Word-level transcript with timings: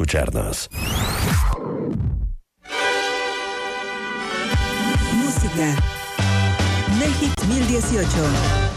escucharnos. 0.00 0.70
Música. 5.12 5.76
México 6.98 7.34
2018. 7.46 8.69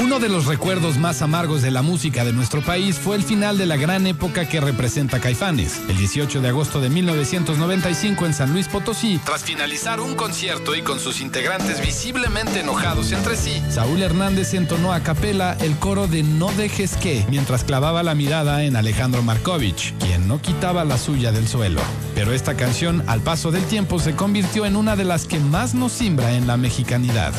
Uno 0.00 0.20
de 0.20 0.28
los 0.28 0.46
recuerdos 0.46 0.96
más 0.96 1.22
amargos 1.22 1.60
de 1.60 1.72
la 1.72 1.82
música 1.82 2.24
de 2.24 2.32
nuestro 2.32 2.62
país 2.62 2.96
fue 2.96 3.16
el 3.16 3.24
final 3.24 3.58
de 3.58 3.66
la 3.66 3.76
gran 3.76 4.06
época 4.06 4.48
que 4.48 4.60
representa 4.60 5.18
Caifanes. 5.18 5.80
El 5.88 5.96
18 5.96 6.40
de 6.40 6.48
agosto 6.48 6.80
de 6.80 6.88
1995 6.88 8.24
en 8.24 8.32
San 8.32 8.52
Luis 8.52 8.68
Potosí, 8.68 9.20
tras 9.24 9.42
finalizar 9.42 9.98
un 9.98 10.14
concierto 10.14 10.76
y 10.76 10.82
con 10.82 11.00
sus 11.00 11.20
integrantes 11.20 11.80
visiblemente 11.84 12.60
enojados 12.60 13.10
entre 13.10 13.36
sí, 13.36 13.60
Saúl 13.70 14.00
Hernández 14.00 14.54
entonó 14.54 14.92
a 14.92 15.00
capela 15.00 15.56
el 15.60 15.76
coro 15.76 16.06
de 16.06 16.22
No 16.22 16.52
dejes 16.52 16.96
que, 16.96 17.26
mientras 17.28 17.64
clavaba 17.64 18.04
la 18.04 18.14
mirada 18.14 18.62
en 18.62 18.76
Alejandro 18.76 19.24
Markovich, 19.24 19.94
quien 19.98 20.28
no 20.28 20.40
quitaba 20.40 20.84
la 20.84 20.96
suya 20.96 21.32
del 21.32 21.48
suelo. 21.48 21.80
Pero 22.14 22.32
esta 22.32 22.54
canción, 22.54 23.02
al 23.08 23.20
paso 23.20 23.50
del 23.50 23.64
tiempo, 23.64 23.98
se 23.98 24.14
convirtió 24.14 24.64
en 24.64 24.76
una 24.76 24.94
de 24.94 25.04
las 25.04 25.26
que 25.26 25.40
más 25.40 25.74
nos 25.74 25.90
simbra 25.90 26.34
en 26.34 26.46
la 26.46 26.56
mexicanidad. 26.56 27.34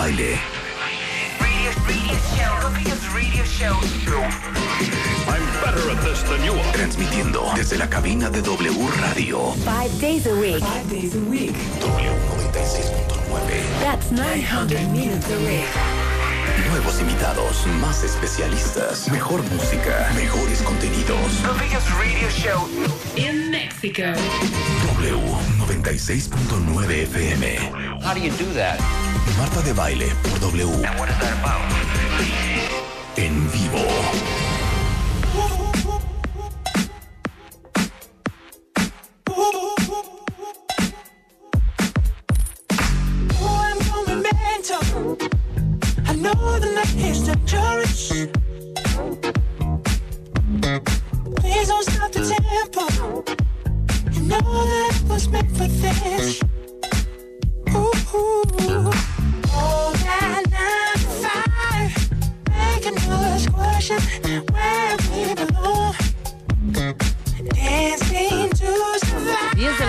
Marta 0.00 0.16
de 0.16 0.16
baile. 0.16 0.40
Transmitiendo 6.72 7.52
desde 7.54 7.76
la 7.76 7.88
cabina 7.90 8.30
de 8.30 8.40
W 8.40 8.88
Radio. 9.00 9.52
Five 9.56 10.00
days 10.00 10.26
a 10.26 10.32
week. 10.34 10.62
W96.9. 10.62 11.52
That's 13.82 14.10
900 14.10 14.88
minutes 14.90 15.26
a 15.30 15.36
week. 15.44 15.68
Nuevos 16.70 17.00
invitados, 17.00 17.66
más 17.80 18.02
especialistas, 18.02 19.10
mejor 19.10 19.42
música, 19.42 20.10
mejores 20.14 20.62
contenidos. 20.62 21.42
In 23.16 23.50
Mexico. 23.50 24.14
W96.9 25.82 27.06
FM. 27.06 28.02
How 28.02 28.12
do 28.12 28.20
you 28.20 28.30
do 28.32 28.44
that? 28.52 28.78
Marta 29.38 29.62
de 29.62 29.72
baile 29.72 30.08
por 30.22 30.38
W. 30.40 30.68
And 30.84 30.98
what 30.98 31.08
is 31.08 31.18
that 31.18 31.32
about? 31.40 31.62
En 33.16 33.48
vivo. 33.48 34.29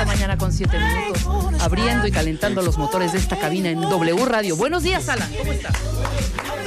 La 0.02 0.06
mañana 0.08 0.36
con 0.38 0.52
7 0.52 0.80
minutos, 0.80 1.28
abriendo 1.62 2.08
y 2.08 2.12
calentando 2.12 2.64
los 2.64 2.78
motores 2.80 3.12
de 3.14 3.20
esta 3.20 3.38
cabina 3.38 3.70
en 3.70 3.82
W 3.82 4.26
Radio. 4.26 4.56
Buenos 4.56 4.82
días, 4.82 5.08
Alan, 5.10 5.32
¿cómo 5.38 5.52
estás? 5.52 5.78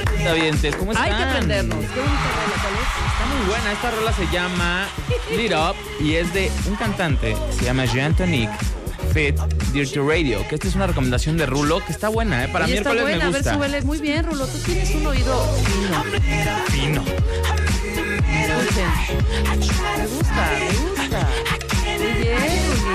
Cuentavientes, 0.09 0.75
¿cómo 0.77 0.93
están? 0.93 1.11
Hay 1.11 1.17
que 1.17 1.23
aprendernos. 1.23 1.79
Qué 1.79 1.99
bonita 1.99 2.29
rola, 2.31 2.55
¿cuál 2.61 2.73
es? 2.75 3.11
Está 3.11 3.25
muy 3.35 3.45
buena. 3.49 3.71
Esta 3.73 3.91
rola 3.91 4.13
se 4.13 4.27
llama 4.33 4.87
Lit 5.35 5.51
Up 5.51 5.75
y 5.99 6.13
es 6.15 6.33
de 6.33 6.49
un 6.69 6.75
cantante, 6.77 7.35
se 7.59 7.65
llama 7.65 7.83
Jean 7.85 8.15
Tonic. 8.15 8.49
Fit 9.13 9.37
Dirty 9.73 9.99
Radio, 9.99 10.45
que 10.47 10.55
esta 10.55 10.67
es 10.67 10.75
una 10.75 10.87
recomendación 10.87 11.37
de 11.37 11.45
Rulo, 11.45 11.83
que 11.85 11.91
está 11.91 12.07
buena, 12.09 12.43
¿eh? 12.43 12.47
Para 12.49 12.65
está 12.65 12.91
miércoles 12.91 13.01
buena, 13.03 13.17
me 13.17 13.23
a 13.23 13.27
ver, 13.27 13.35
gusta. 13.41 13.53
súbele. 13.53 13.81
Muy 13.81 13.99
bien, 13.99 14.25
Rulo, 14.25 14.47
tú 14.47 14.57
tienes 14.59 14.93
un 14.95 15.05
oído 15.07 15.45
fino. 15.63 16.03
Fino. 16.67 17.03
Escuchen. 18.29 18.89
Me 19.97 20.07
gusta, 20.07 20.51
me 20.59 20.89
gusta. 20.89 21.64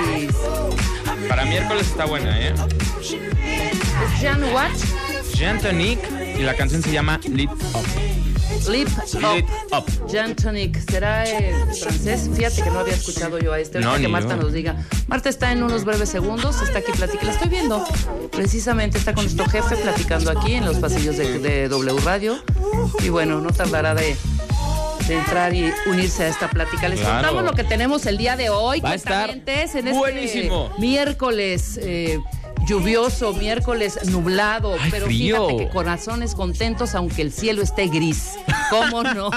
Luis. 0.05 0.31
Para 1.27 1.45
miércoles 1.45 1.87
está 1.87 2.05
buena, 2.05 2.39
¿eh? 2.39 2.53
¿Es 3.01 4.21
Jean 4.21 4.43
what? 4.53 4.71
Jean 5.33 5.59
Tonic 5.59 5.99
y 6.37 6.43
la 6.43 6.55
canción 6.55 6.81
se 6.81 6.91
llama 6.91 7.19
Lit 7.27 7.49
Up. 7.49 7.85
Lip 8.69 8.87
Up. 9.15 9.75
Up. 9.75 10.07
Jean 10.07 10.35
Tonic, 10.35 10.79
¿será 10.87 11.25
eh, 11.27 11.55
francés? 11.79 12.29
Fíjate 12.33 12.61
que 12.61 12.69
no 12.69 12.79
había 12.79 12.93
escuchado 12.93 13.39
yo 13.39 13.53
a 13.53 13.59
este. 13.59 13.79
No, 13.79 13.97
que 13.97 14.07
Marta 14.07 14.35
yo. 14.35 14.43
nos 14.43 14.53
diga. 14.53 14.75
Marta 15.07 15.29
está 15.29 15.51
en 15.51 15.63
unos 15.63 15.83
breves 15.83 16.09
segundos, 16.09 16.61
está 16.61 16.79
aquí 16.79 16.91
platicando. 16.91 17.25
La 17.25 17.33
estoy 17.33 17.49
viendo. 17.49 17.83
Precisamente 18.31 18.97
está 18.97 19.13
con 19.13 19.23
nuestro 19.23 19.47
jefe 19.47 19.75
platicando 19.77 20.31
aquí 20.31 20.53
en 20.53 20.65
los 20.65 20.77
pasillos 20.77 21.17
de, 21.17 21.39
de 21.39 21.69
W 21.69 21.99
Radio. 22.01 22.37
Y 23.03 23.09
bueno, 23.09 23.41
no 23.41 23.51
tardará 23.51 23.95
de 23.95 24.15
entrar 25.15 25.53
y 25.53 25.71
unirse 25.87 26.23
a 26.23 26.27
esta 26.27 26.49
plática. 26.49 26.87
Les 26.89 26.99
Claro. 26.99 27.15
contamos 27.29 27.43
lo 27.43 27.53
que 27.53 27.63
tenemos 27.63 28.05
el 28.05 28.17
día 28.17 28.35
de 28.35 28.49
hoy. 28.49 28.79
Va 28.81 28.91
a 28.91 28.95
estar 28.95 29.29
en 29.29 29.43
este 29.47 29.93
buenísimo. 29.93 30.71
miércoles. 30.79 31.79
eh, 31.81 32.19
Lluvioso, 32.67 33.33
miércoles 33.33 33.97
nublado, 34.11 34.75
Ay, 34.79 34.91
pero 34.91 35.07
frío. 35.07 35.47
fíjate 35.47 35.63
que 35.65 35.69
corazones 35.71 36.35
contentos 36.35 36.93
aunque 36.93 37.23
el 37.23 37.31
cielo 37.31 37.63
esté 37.63 37.87
gris. 37.87 38.33
¿Cómo 38.69 39.01
no? 39.01 39.31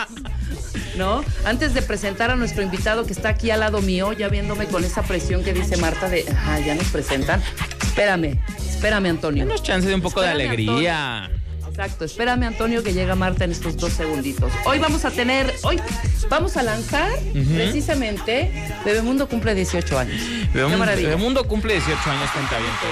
¿No? 0.98 1.24
Antes 1.46 1.72
de 1.72 1.80
presentar 1.80 2.30
a 2.30 2.36
nuestro 2.36 2.62
invitado 2.62 3.06
que 3.06 3.14
está 3.14 3.30
aquí 3.30 3.50
al 3.50 3.60
lado 3.60 3.80
mío, 3.80 4.12
ya 4.12 4.28
viéndome 4.28 4.66
con 4.66 4.84
esa 4.84 5.02
presión 5.02 5.42
que 5.42 5.54
dice 5.54 5.78
Marta 5.78 6.10
de, 6.10 6.26
ajá, 6.30 6.60
ya 6.60 6.74
nos 6.74 6.86
presentan. 6.88 7.42
Espérame, 7.82 8.38
espérame, 8.68 9.06
Antonio. 9.06 9.46
Denos 9.46 9.62
chance 9.62 9.88
de 9.88 9.94
un 9.94 10.02
poco 10.02 10.20
de 10.20 10.28
alegría. 10.28 11.30
Exacto, 11.74 12.04
espérame, 12.04 12.44
Antonio, 12.44 12.84
que 12.84 12.92
llega 12.92 13.16
Marta 13.16 13.42
en 13.42 13.50
estos 13.50 13.76
dos 13.76 13.92
segunditos. 13.92 14.52
Hoy 14.64 14.78
vamos 14.78 15.04
a 15.04 15.10
tener, 15.10 15.52
hoy 15.64 15.80
vamos 16.28 16.56
a 16.56 16.62
lanzar 16.62 17.10
precisamente 17.32 18.48
Bebemundo 18.84 19.28
cumple 19.28 19.56
18 19.56 19.98
años. 19.98 20.22
Qué 20.22 20.48
Bebemundo, 20.54 20.78
maravilla. 20.78 21.08
Bebemundo 21.08 21.48
cumple 21.48 21.72
18 21.72 22.10
años, 22.10 22.30
cuentavientes. 22.30 22.88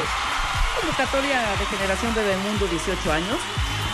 Convocatoria 0.81 1.43
de 1.61 1.77
generación 1.77 2.13
Bebemundo, 2.13 2.67
18 2.67 3.13
años. 3.13 3.39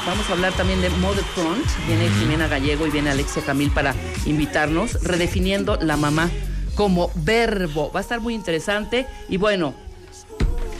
Vamos 0.06 0.26
a 0.30 0.32
hablar 0.32 0.54
también 0.54 0.80
de 0.80 0.88
Mother 0.88 1.24
Front. 1.34 1.66
Viene 1.86 2.08
Jimena 2.08 2.48
Gallego 2.48 2.86
y 2.86 2.90
viene 2.90 3.10
Alexia 3.10 3.42
Camil 3.42 3.70
para 3.70 3.94
invitarnos, 4.24 5.02
redefiniendo 5.02 5.76
la 5.82 5.98
mamá 5.98 6.30
como 6.76 7.10
verbo. 7.14 7.92
Va 7.92 8.00
a 8.00 8.02
estar 8.02 8.22
muy 8.22 8.32
interesante. 8.32 9.06
Y 9.28 9.36
bueno, 9.36 9.74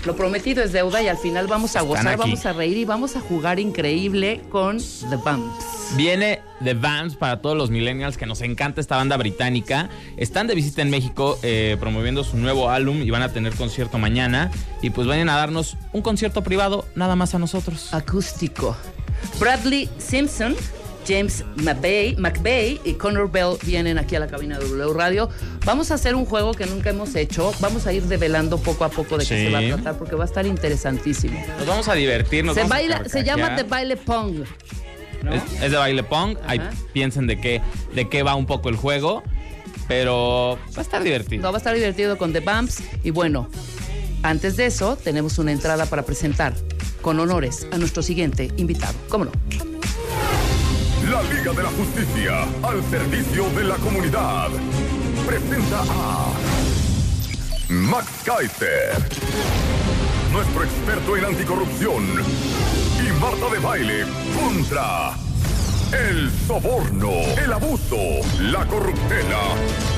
lo 0.09 0.17
prometido 0.17 0.65
es 0.65 0.73
deuda 0.73 1.03
y 1.03 1.09
al 1.09 1.19
final 1.19 1.47
vamos 1.49 1.77
a 1.77 1.83
gozar, 1.83 2.17
vamos 2.17 2.47
a 2.47 2.55
reír 2.55 2.79
y 2.79 2.87
vamos 2.87 3.15
a 3.15 3.21
jugar 3.21 3.61
increíble 3.61 4.41
con 4.49 4.79
The 4.79 5.17
Bumps. 5.17 5.95
Viene 5.97 6.41
The 6.65 6.73
Vamps 6.73 7.15
para 7.15 7.43
todos 7.43 7.59
los 7.59 7.69
millennials 7.69 8.17
que 8.17 8.25
nos 8.25 8.41
encanta 8.41 8.81
esta 8.81 8.97
banda 8.97 9.19
británica. 9.19 9.91
Están 10.17 10.47
de 10.47 10.55
visita 10.55 10.81
en 10.81 10.89
México 10.89 11.39
eh, 11.43 11.77
promoviendo 11.79 12.25
su 12.25 12.39
nuevo 12.39 12.71
álbum 12.71 13.03
y 13.03 13.11
van 13.11 13.21
a 13.21 13.35
tener 13.35 13.55
concierto 13.55 13.99
mañana. 13.99 14.51
Y 14.81 14.89
pues 14.89 15.07
vayan 15.07 15.29
a 15.29 15.37
darnos 15.37 15.77
un 15.93 16.01
concierto 16.01 16.43
privado 16.43 16.87
nada 16.95 17.15
más 17.15 17.35
a 17.35 17.39
nosotros. 17.39 17.93
Acústico. 17.93 18.75
Bradley 19.39 19.91
Simpson, 19.99 20.57
James 21.09 21.43
McVeigh, 21.57 22.17
McVeigh 22.19 22.81
y 22.85 22.93
Connor 22.95 23.31
Bell 23.31 23.57
vienen 23.65 23.97
aquí 23.97 24.15
a 24.17 24.21
la 24.21 24.27
cabina 24.27 24.59
de 24.59 24.69
W 24.69 24.93
Radio. 24.93 25.31
Vamos 25.65 25.91
a 25.91 25.95
hacer 25.95 26.15
un 26.15 26.27
juego 26.27 26.53
que 26.53 26.67
nunca 26.67 26.91
hemos 26.91 27.15
hecho. 27.15 27.53
Vamos 27.61 27.87
a 27.87 27.93
ir 27.95 28.03
develando 28.05 28.59
poco 28.59 28.85
a 28.85 28.91
poco 28.91 29.17
de 29.17 29.25
qué 29.25 29.37
Sí. 29.39 29.45
se 29.47 29.51
va 29.51 29.59
a 29.61 29.67
tratar 29.77 29.99
porque 29.99 30.15
va 30.17 30.25
a 30.25 30.27
estar 30.27 30.47
interesantísimo. 30.47 31.43
Nos 31.59 31.67
vamos 31.67 31.89
a 31.89 31.95
divertir. 31.95 32.45
Nos 32.45 32.55
Se, 32.55 32.61
vamos 32.61 32.73
a 32.73 32.77
baila, 32.77 33.09
se 33.09 33.25
llama. 33.25 33.57
The 33.57 33.63
Baile 33.63 33.97
Pong. 33.97 34.45
¿no? 35.23 35.33
Es, 35.35 35.43
es 35.63 35.71
de 35.73 35.77
baile 35.77 36.03
pong. 36.05 36.37
Ahí 36.47 36.61
piensen 36.93 37.27
de 37.27 37.41
qué, 37.41 37.61
de 37.95 38.09
qué 38.09 38.23
va 38.23 38.35
un 38.35 38.47
poco 38.47 38.69
el 38.69 38.77
juego. 38.77 39.23
Pero 39.89 40.59
va 40.77 40.79
a 40.79 40.83
estar 40.83 41.03
divertido. 41.03 41.43
No, 41.43 41.51
va 41.51 41.57
a 41.57 41.59
estar 41.59 41.75
divertido 41.75 42.19
con 42.19 42.33
The 42.33 42.41
Bumps. 42.41 42.83
Y 43.03 43.11
bueno, 43.11 43.49
antes 44.23 44.57
de 44.57 44.67
eso, 44.67 44.97
tenemos 44.97 45.39
una 45.39 45.53
entrada 45.53 45.87
para 45.87 46.03
presentar 46.03 46.55
con 47.01 47.19
honores 47.21 47.67
a 47.73 47.79
nuestro 47.79 48.03
siguiente 48.03 48.51
invitado. 48.59 48.95
¿Cómo 49.09 49.25
no? 49.25 49.33
La 51.19 51.35
Liga 51.35 51.53
de 51.53 51.63
la 51.65 51.71
Justicia 51.71 52.47
al 52.63 52.81
servicio 52.91 53.51
de 53.51 53.65
la 53.65 53.75
comunidad 53.79 54.51
presenta 55.27 55.81
a 55.81 56.33
Max 57.69 58.07
Kaiser, 58.25 58.93
nuestro 60.31 60.63
experto 60.63 61.17
en 61.17 61.25
anticorrupción, 61.25 62.05
y 63.05 63.21
Marta 63.21 63.53
de 63.53 63.59
Baile 63.59 64.05
contra 64.33 65.15
el 65.93 66.31
soborno, 66.47 67.11
el 67.43 67.53
abuso, 67.53 67.97
la 68.41 68.65
corruptela 68.67 69.43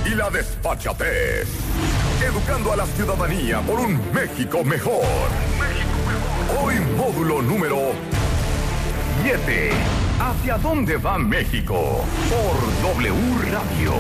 y 0.07 0.15
la 0.15 0.31
despachatez. 0.31 1.49
Educando 2.25 2.73
a 2.73 2.77
la 2.77 2.87
ciudadanía 2.87 3.61
por 3.61 3.79
un 3.79 4.01
México 4.15 4.65
mejor. 4.65 5.05
Hoy 6.63 6.77
módulo 6.97 7.43
número 7.43 7.93
7. 9.23 10.00
¿Hacia 10.21 10.59
dónde 10.59 10.99
va 10.99 11.19
México? 11.19 12.05
Por 12.29 12.83
W 12.83 13.51
Radio. 13.51 13.95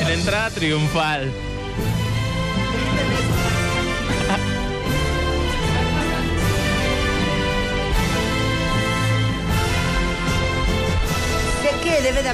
En 0.00 0.08
entrada 0.08 0.50
triunfal. 0.50 1.43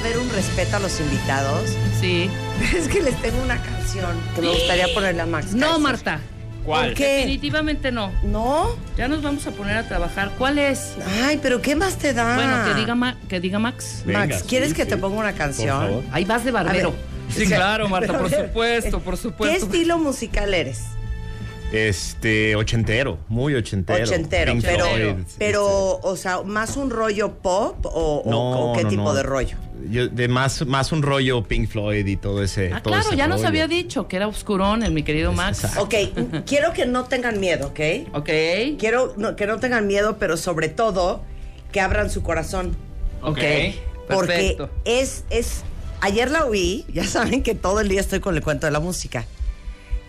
Haber 0.01 0.19
un 0.19 0.31
respeto 0.31 0.77
a 0.77 0.81
los 0.81 0.99
invitados, 1.01 1.71
Sí. 2.01 2.31
pero 2.59 2.79
es 2.83 2.89
que 2.89 3.03
les 3.03 3.21
tengo 3.23 3.43
una 3.43 3.61
canción 3.63 4.17
que 4.35 4.41
me 4.43 4.49
gustaría 4.49 4.93
ponerle 4.95 5.23
a 5.23 5.27
Max. 5.27 5.53
No, 5.53 5.61
Kaiser. 5.67 5.81
Marta. 5.83 6.21
¿Cuál? 6.65 6.89
¿Por 6.89 6.95
qué? 6.95 7.17
Definitivamente 7.17 7.91
no. 7.91 8.13
¿No? 8.23 8.77
Ya 8.97 9.09
nos 9.09 9.23
vamos 9.23 9.47
a 9.47 9.51
poner 9.51 9.77
a 9.79 9.89
trabajar. 9.89 10.31
¿Cuál 10.37 10.59
es? 10.59 10.93
Ay, 11.25 11.39
pero 11.43 11.63
¿qué 11.63 11.75
más 11.75 11.97
te 11.97 12.13
da? 12.13 12.35
Bueno, 12.35 12.65
que 12.67 12.75
diga, 12.81 12.95
Ma- 12.95 13.17
que 13.29 13.41
diga 13.41 13.59
Max. 13.59 14.03
Max, 14.07 14.45
¿quieres 14.47 14.75
que 14.75 14.85
te 14.85 14.97
ponga 14.99 15.17
una 15.19 15.33
canción? 15.33 16.03
Ahí 16.13 16.25
vas 16.25 16.45
de 16.45 16.51
barbero. 16.51 16.95
Sí, 17.35 17.45
O 17.45 17.49
sea, 17.49 17.57
claro, 17.59 17.89
Marta, 17.89 18.19
por 18.19 18.29
ver, 18.31 18.49
supuesto, 18.49 19.01
por 19.01 19.15
¿Qué 19.15 19.23
supuesto. 19.23 19.67
estilo 19.67 19.99
musical 19.99 20.53
eres? 20.53 20.83
Este, 21.73 22.57
ochentero, 22.57 23.19
muy 23.29 23.55
ochentero. 23.55 24.03
Ochentero, 24.03 24.53
Pink 24.53 24.65
pero, 24.65 24.85
Floyd, 24.87 25.15
pero, 25.39 26.01
o 26.03 26.17
sea, 26.17 26.43
¿más 26.43 26.77
un 26.77 26.91
rollo 26.91 27.35
pop 27.35 27.87
o, 27.87 28.23
o- 28.25 28.31
No, 28.31 28.73
o 28.73 28.77
qué 28.77 28.83
no, 28.85 28.89
tipo 28.91 29.03
no. 29.05 29.15
de 29.15 29.23
rollo? 29.23 29.57
Yo, 29.89 30.09
de 30.09 30.29
más, 30.29 30.67
más 30.67 30.91
un 30.93 31.03
rollo 31.03 31.43
Pink 31.45 31.69
Floyd 31.69 32.05
y 32.07 32.17
todo 32.17 32.43
ese. 32.43 32.73
Ah, 32.73 32.83
todo 32.83 32.93
claro, 32.93 33.09
ese 33.09 33.17
ya 33.17 33.29
nos 33.29 33.45
había 33.45 33.67
dicho 33.69 34.09
que 34.09 34.17
era 34.17 34.27
oscurón 34.27 34.83
el 34.83 34.93
mi 34.93 35.03
querido 35.05 35.33
Max. 35.33 35.65
Exacto. 35.65 35.83
Ok, 35.85 36.45
quiero 36.45 36.73
que 36.73 36.87
no 36.87 37.05
tengan 37.05 37.39
miedo, 37.41 37.69
¿ok? 37.69 37.81
Ok. 38.15 38.29
Quiero 38.79 39.15
no- 39.17 39.37
que 39.37 39.47
no 39.47 39.59
tengan 39.59 39.87
miedo, 39.87 40.17
pero 40.19 40.37
sobre 40.37 40.69
todo 40.69 41.23
que 41.73 41.81
abran 41.81 42.11
su 42.11 42.23
corazón. 42.23 42.77
Ok. 43.23 43.39
Porque 44.09 44.27
Perfecto. 44.27 44.71
es, 44.85 45.25
es. 45.31 45.63
Ayer 46.03 46.31
la 46.31 46.47
oí, 46.47 46.85
ya 46.93 47.05
saben 47.05 47.43
que 47.43 47.55
todo 47.55 47.81
el 47.81 47.89
día 47.89 48.01
estoy 48.01 48.21
con 48.21 48.35
el 48.35 48.43
cuento 48.43 48.67
de 48.67 48.73
la 48.73 48.81
música. 48.81 49.25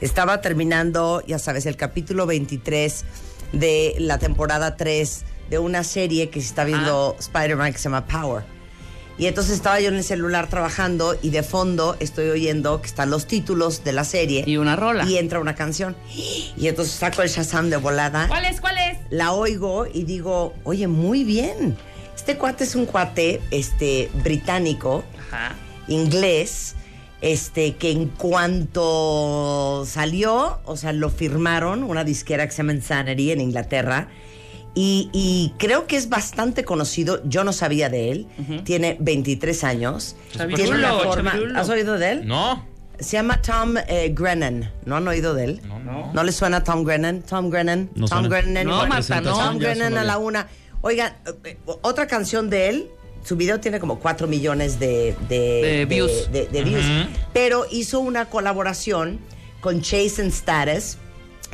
Estaba 0.01 0.41
terminando, 0.41 1.23
ya 1.27 1.39
sabes, 1.39 1.65
el 1.67 1.77
capítulo 1.77 2.25
23 2.25 3.05
de 3.53 3.95
la 3.99 4.17
temporada 4.17 4.75
3 4.75 5.23
de 5.49 5.59
una 5.59 5.83
serie 5.83 6.29
que 6.29 6.41
se 6.41 6.47
está 6.47 6.63
viendo 6.63 7.15
Spider-Man 7.19 7.71
que 7.71 7.77
se 7.77 7.83
llama 7.85 8.05
Power. 8.07 8.43
Y 9.17 9.27
entonces 9.27 9.53
estaba 9.53 9.79
yo 9.79 9.89
en 9.89 9.95
el 9.97 10.03
celular 10.03 10.47
trabajando 10.47 11.15
y 11.21 11.29
de 11.29 11.43
fondo 11.43 11.95
estoy 11.99 12.29
oyendo 12.29 12.81
que 12.81 12.87
están 12.87 13.11
los 13.11 13.27
títulos 13.27 13.83
de 13.83 13.91
la 13.91 14.03
serie. 14.03 14.43
Y 14.47 14.57
una 14.57 14.75
rola. 14.75 15.05
Y 15.05 15.17
entra 15.17 15.39
una 15.39 15.53
canción. 15.53 15.95
Y 16.15 16.67
entonces 16.67 16.95
saco 16.95 17.21
el 17.21 17.29
Shazam 17.29 17.69
de 17.69 17.77
volada 17.77 18.27
¿Cuál 18.27 18.45
es? 18.45 18.59
¿Cuál 18.59 18.77
es? 18.79 18.97
la 19.11 19.33
oigo 19.33 19.85
y 19.85 20.05
digo, 20.05 20.55
oye, 20.63 20.87
muy 20.87 21.23
bien. 21.23 21.77
Este 22.15 22.37
cuate 22.37 22.63
es 22.63 22.73
un 22.73 22.85
cuate 22.87 23.41
este, 23.51 24.09
británico, 24.23 25.03
Ajá. 25.27 25.55
inglés, 25.87 26.75
este, 27.21 27.75
que 27.75 27.91
en 27.91 28.07
cuanto 28.09 29.83
salió, 29.85 30.59
o 30.65 30.75
sea, 30.75 30.91
lo 30.91 31.09
firmaron, 31.09 31.83
una 31.83 32.03
disquera 32.03 32.45
que 32.45 32.51
se 32.51 32.57
llama 32.57 32.73
Insanity 32.73 33.31
en 33.31 33.41
Inglaterra. 33.41 34.07
Y, 34.73 35.09
y 35.13 35.53
creo 35.57 35.85
que 35.85 35.97
es 35.97 36.09
bastante 36.09 36.63
conocido. 36.63 37.21
Yo 37.25 37.43
no 37.43 37.51
sabía 37.53 37.89
de 37.89 38.11
él. 38.11 38.27
Tiene 38.63 38.97
23 38.99 39.63
años. 39.65 40.15
Tiene 40.55 40.71
una 40.71 40.93
forma. 40.93 41.33
¿Has 41.55 41.69
oído 41.69 41.97
de 41.97 42.11
él? 42.11 42.27
No. 42.27 42.65
Se 42.97 43.17
llama 43.17 43.41
Tom 43.41 43.75
eh, 43.87 44.13
Grennan. 44.15 44.71
¿No 44.85 44.95
han 44.95 45.07
oído 45.07 45.33
de 45.33 45.43
él? 45.45 45.61
No, 45.67 45.79
no. 45.79 46.13
¿No 46.13 46.23
le 46.23 46.31
suena 46.31 46.63
Tom 46.63 46.83
Grennan? 46.83 47.21
Tom 47.23 47.49
Grennan. 47.49 47.89
No 47.95 48.07
Tom 48.07 48.19
suena. 48.19 48.29
Grennan. 48.29 48.67
No, 48.67 48.87
Marta, 48.87 49.21
no. 49.21 49.33
Tom 49.33 49.57
Grennan 49.57 49.97
a 49.97 50.03
la 50.03 50.17
una. 50.17 50.47
Oigan, 50.81 51.13
eh, 51.43 51.57
otra 51.81 52.07
canción 52.07 52.49
de 52.49 52.69
él. 52.69 52.91
Su 53.23 53.35
video 53.35 53.59
tiene 53.59 53.79
como 53.79 53.99
4 53.99 54.27
millones 54.27 54.79
de, 54.79 55.15
de, 55.29 55.37
De 55.79 55.85
views. 55.85 56.31
de- 56.31 56.47
de 56.47 56.63
views. 56.63 56.83
Ujú. 56.85 57.09
Pero 57.33 57.65
hizo 57.71 57.99
una 57.99 58.25
colaboración 58.25 59.19
con 59.61 59.81
Chase 59.81 60.21
and 60.21 60.31
Status, 60.31 60.97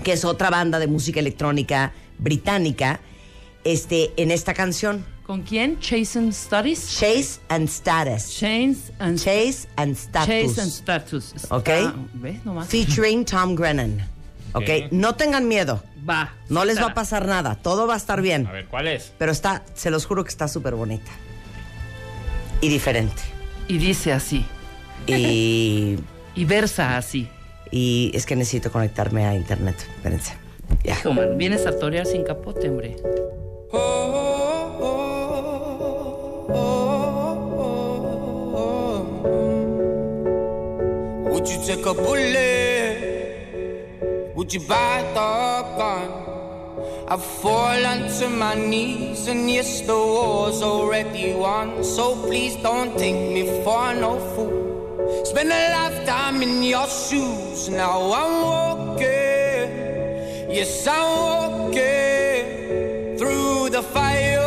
que 0.04 0.14
es 0.14 0.24
otra 0.26 0.50
banda 0.50 0.80
de 0.80 0.88
música 0.88 1.20
electrónica 1.20 1.92
británica, 2.20 3.00
este, 3.64 4.12
en 4.18 4.32
esta 4.32 4.54
canción. 4.54 5.06
¿Con 5.26 5.42
quién? 5.42 5.78
Chase 5.82 6.20
and 6.20 6.32
Studies. 6.32 6.88
Chase 6.98 7.42
and 7.50 7.68
Status. 7.68 8.34
Chase 8.40 8.94
and 9.00 9.18
Chase 9.20 9.68
and 9.76 9.98
Status. 9.98 10.28
Chase 10.56 10.62
and 10.62 10.72
Status. 10.72 11.34
Ok. 11.50 11.70
¿Ves 12.14 12.46
nomás? 12.46 12.68
featuring 12.70 13.26
Tom 13.26 13.56
Grennan. 13.56 14.00
¿Ok? 14.54 14.64
Ok. 14.64 14.92
No 14.92 15.16
tengan 15.16 15.50
miedo. 15.50 15.84
Va. 16.10 16.34
No 16.48 16.64
les 16.64 16.80
va 16.82 16.88
a 16.88 16.94
pasar 16.94 17.26
nada. 17.28 17.56
Todo 17.56 17.86
va 17.88 17.96
a 17.96 17.98
estar 17.98 18.22
bien. 18.22 18.48
A 18.48 18.54
ver, 18.54 18.68
¿cuál 18.68 18.88
es? 18.88 19.12
Pero 19.18 19.34
está, 19.34 19.66
se 19.76 19.90
los 19.92 20.06
juro 20.06 20.24
que 20.24 20.30
está 20.30 20.48
súper 20.48 20.76
bonita. 20.76 21.12
Y 22.62 22.70
diferente. 22.70 23.22
Y 23.68 23.78
dice 23.78 24.14
así. 24.14 24.46
Y, 25.06 25.98
Y 26.36 26.46
versa 26.46 26.98
así. 26.98 27.28
y 27.72 28.12
es 28.14 28.26
que 28.26 28.36
necesito 28.36 28.72
conectarme 28.72 29.26
a 29.26 29.36
internet. 29.36 29.76
Espérense. 29.98 30.34
Ya. 30.84 30.94
Hijo, 31.00 31.14
man, 31.14 31.38
vienes 31.38 31.66
a 31.66 31.78
torear 31.78 32.06
sin 32.06 32.24
capote, 32.24 32.70
hombre. 32.70 32.96
Would 41.30 41.48
you 41.50 41.58
take 41.66 41.86
a 41.86 41.94
bullet? 41.94 42.98
Would 44.36 44.54
you 44.54 44.62
buy 44.62 45.04
the 45.14 45.30
gun? 45.78 46.27
I 47.10 47.16
fall 47.16 47.86
onto 47.86 48.28
my 48.28 48.56
knees, 48.56 49.28
and 49.28 49.50
yes, 49.50 49.80
the 49.80 49.96
war's 49.96 50.62
already 50.62 51.34
won. 51.34 51.82
So 51.82 52.16
please 52.18 52.58
don't 52.58 52.98
take 52.98 53.32
me 53.34 53.64
for 53.64 53.94
no 53.96 54.20
fool. 54.36 55.24
Spend 55.24 55.50
a 55.50 55.72
lifetime 55.72 56.42
in 56.42 56.62
your 56.64 56.86
shoes. 56.86 57.70
Now 57.70 58.12
I'm 58.12 58.42
walking, 58.42 59.70
yes, 60.52 60.86
I'm 60.86 61.08
walking 61.70 63.18
through 63.18 63.70
the 63.70 63.84
fire. 63.84 64.40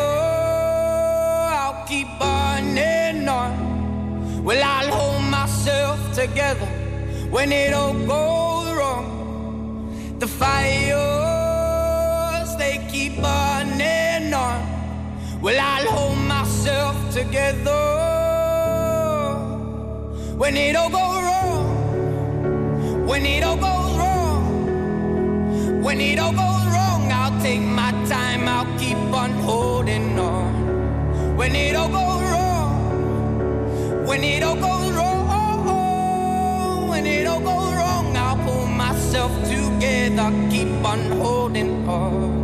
I'll 1.63 1.87
keep 1.87 2.09
burning 2.19 3.27
on. 3.27 4.45
Well, 4.45 4.63
I'll 4.63 4.93
hold 4.93 5.25
myself 5.31 5.99
together 6.15 6.69
when 7.31 7.53
it 7.53 7.73
all 7.73 7.95
goes 7.95 8.71
wrong. 8.77 9.07
The 10.19 10.27
fires, 10.27 11.20
Well, 15.43 15.59
I'll 15.59 15.87
hold 15.87 16.19
myself 16.19 17.15
together 17.15 17.73
when 20.37 20.55
it 20.55 20.77
all 20.77 20.91
goes 20.91 21.23
wrong. 21.23 23.07
When 23.07 23.25
it 23.25 23.43
all 23.43 23.57
goes 23.57 23.97
wrong. 23.97 25.83
When 25.83 25.99
it 25.99 26.19
all 26.19 26.33
goes 26.33 26.67
wrong, 26.67 27.11
I'll 27.11 27.41
take 27.41 27.63
my 27.63 27.91
time, 28.07 28.47
I'll 28.49 28.79
keep 28.79 28.99
on 28.99 29.31
holding 29.31 30.19
on. 30.19 31.37
When 31.39 31.55
it 31.57 31.75
all 31.75 31.89
goes 31.89 32.23
wrong, 32.33 34.07
when 34.07 34.23
it 34.23 34.43
all 34.43 34.57
goes 34.57 34.93
wrong, 34.93 36.87
when 36.91 37.07
it 37.07 37.27
all 37.27 37.41
goes 37.41 37.73
wrong, 37.73 38.15
I'll 38.15 38.37
pull 38.45 38.67
myself 38.67 39.33
together, 39.49 40.31
keep 40.51 40.85
on 40.85 41.01
holding 41.13 41.89
on. 41.89 42.40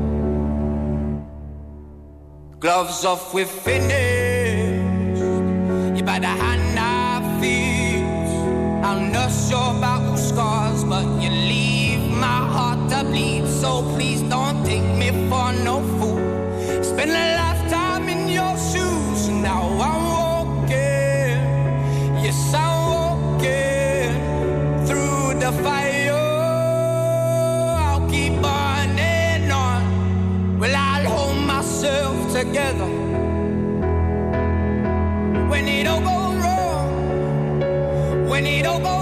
Gloves 2.58 3.04
off, 3.04 3.34
we're 3.34 3.44
finished. 3.44 5.20
You 5.94 6.02
by 6.02 6.18
the 6.18 6.26
hand 6.26 6.78
I 6.78 7.20
feel. 7.38 8.82
I'll 8.82 8.98
nurse 8.98 9.50
your 9.50 9.78
battle 9.78 10.16
scars, 10.16 10.82
but 10.84 11.04
you 11.20 11.28
leave 11.28 12.10
my 12.10 12.26
heart 12.26 12.88
to 12.88 13.04
bleed. 13.04 13.46
So 13.46 13.82
please 13.94 14.22
don't 14.22 14.64
take 14.64 14.88
me 14.96 15.10
for 15.28 15.52
no 15.52 15.82
fool. 15.98 16.16
Spend 16.82 17.10
a 17.10 17.36
lifetime 17.36 18.08
in 18.08 18.26
your 18.26 18.56
shoes. 18.56 19.28
Now 19.28 19.68
I'm 19.78 20.04
walking. 20.16 21.36
Yes, 22.24 22.54
I'm 22.54 22.88
walking 22.96 24.16
through 24.86 25.38
the 25.40 25.52
fire. 25.62 25.85
Together. 32.56 32.86
When 35.50 35.68
it 35.68 35.86
all 35.86 36.00
goes 36.00 36.36
wrong, 36.42 38.28
when 38.30 38.46
it 38.46 38.64
all 38.66 38.80
goes 38.80 38.95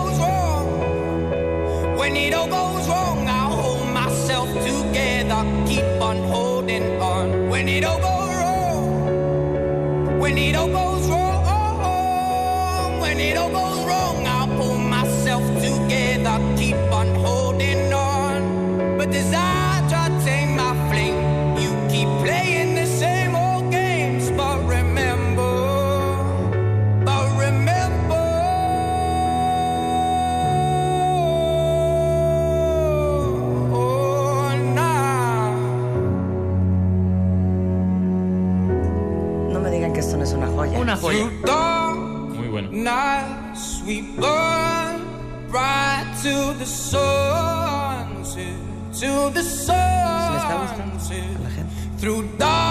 we 43.86 44.00
burn 44.16 45.02
right 45.48 46.06
to 46.22 46.54
the 46.58 46.64
sunset, 46.64 48.46
to 48.94 49.30
the 49.34 49.42
sunset. 49.42 51.40
Through 51.98 52.28
dark 52.38 52.63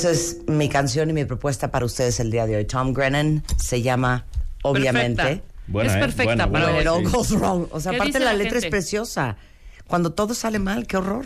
eso 0.00 0.10
es 0.10 0.38
mi 0.46 0.68
canción 0.68 1.10
y 1.10 1.12
mi 1.12 1.24
propuesta 1.24 1.70
para 1.70 1.84
ustedes 1.84 2.20
el 2.20 2.30
día 2.30 2.46
de 2.46 2.56
hoy. 2.56 2.64
Tom 2.64 2.92
Grennan 2.92 3.44
se 3.56 3.82
llama, 3.82 4.24
obviamente. 4.62 5.22
Perfecta. 5.22 5.50
Buena, 5.66 5.90
Es 5.90 5.96
¿eh? 5.96 6.00
perfecta 6.00 6.46
Buena, 6.46 6.50
para 6.50 6.74
hoy, 6.74 6.80
it 6.82 6.86
all 6.88 7.02
goes 7.08 7.30
wrong. 7.30 7.66
O 7.70 7.80
sea, 7.80 7.90
¿Qué 7.92 7.96
aparte 7.96 8.12
dice 8.18 8.24
la 8.24 8.32
la 8.32 8.38
letra 8.42 8.58
es 8.58 8.66
preciosa. 8.66 9.36
Cuando 9.86 10.12
todo 10.12 10.34
sale 10.34 10.58
mal, 10.58 10.86
qué 10.86 10.96
horror. 10.96 11.24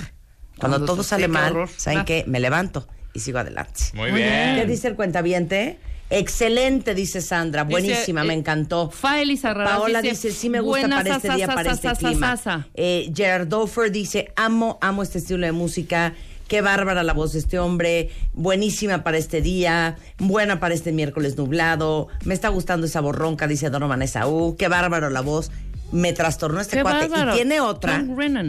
Cuando, 0.59 0.79
Cuando 0.79 0.87
todo 0.87 1.03
sale 1.03 1.25
sí, 1.25 1.31
qué 1.31 1.33
mal, 1.33 1.53
horror. 1.53 1.69
¿saben 1.77 2.01
Ah. 2.01 2.05
qué? 2.05 2.25
Me 2.27 2.41
levanto 2.41 2.87
y 3.13 3.21
sigo 3.21 3.39
adelante. 3.39 3.81
Muy 3.95 4.11
Muy 4.11 4.21
bien. 4.23 4.57
¿Qué 4.57 4.67
dice 4.67 4.89
el 4.89 4.97
cuentaviente? 4.97 5.79
Excelente, 6.11 6.95
dice 6.95 7.21
Sandra. 7.21 7.65
Dice, 7.65 7.73
Buenísima, 7.81 8.23
eh, 8.23 8.27
me 8.27 8.35
encantó. 8.35 8.91
Faeli 8.91 9.37
Paola 9.39 10.03
dice, 10.03 10.29
dice, 10.29 10.39
sí 10.39 10.51
me 10.51 10.61
gusta 10.61 10.81
"Buena 10.81 10.97
para 11.03 11.17
este 11.17 11.29
sa, 11.29 11.37
día, 11.37 11.47
sa, 11.47 11.55
para 11.55 11.71
sa, 11.71 11.75
este 11.77 11.89
sa, 11.89 11.95
sa, 11.95 12.09
clima. 12.09 12.37
sa, 12.37 12.43
sa". 12.43 12.67
Eh, 12.75 13.11
Gerard 13.15 13.49
Dofer 13.49 13.91
dice, 13.91 14.33
amo, 14.37 14.79
amo 14.83 15.03
este 15.03 15.19
estilo 15.19 15.45
de 15.47 15.53
música. 15.53 16.15
Qué 16.49 16.61
bárbara 16.61 17.03
la 17.03 17.13
voz 17.13 17.33
de 17.33 17.39
este 17.39 17.59
hombre. 17.59 18.11
Buenísima 18.33 19.03
para 19.03 19.17
este 19.19 19.41
día. 19.41 19.97
Buena 20.19 20.61
para 20.61 20.75
este 20.75 20.93
miércoles 20.93 21.37
nublado. 21.37 22.09
Me 22.25 22.35
está 22.35 22.49
gustando 22.49 22.87
esa 22.87 23.01
borronca, 23.01 23.47
dice 23.47 23.71
Donovan 23.71 24.03
Esaú. 24.03 24.57
Qué 24.57 24.69
bárbaro 24.69 25.11
la 25.11 25.21
voz. 25.23 25.51
Me 25.93 26.13
trastornó 26.13 26.61
este 26.61 26.77
Qué 26.79 26.83
cuate. 26.83 27.09
bárbaro. 27.09 27.33
Y 27.33 27.37
tiene 27.37 27.61
otra. 27.61 28.05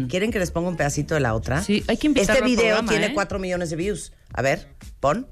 ¿Quieren 0.09 0.31
que 0.31 0.39
les 0.39 0.51
ponga 0.51 0.69
un 0.69 0.77
pedacito 0.77 1.13
de 1.13 1.19
la 1.21 1.33
otra? 1.35 1.61
Sí, 1.61 1.83
hay 1.87 1.97
que 1.97 2.07
Este 2.07 2.41
video 2.41 2.77
programa, 2.77 2.89
tiene 2.89 3.05
¿eh? 3.07 3.13
4 3.13 3.39
millones 3.39 3.69
de 3.69 3.75
views. 3.75 4.11
A 4.33 4.41
ver, 4.41 4.67
pon. 4.99 5.27